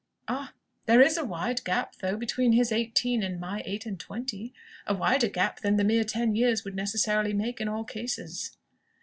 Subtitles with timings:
[0.27, 0.53] "Ah!
[0.87, 4.51] There is a wide gap, though, between his eighteen and my eight and twenty
[4.87, 8.57] a wider gap than the mere ten years would necessarily make in all cases."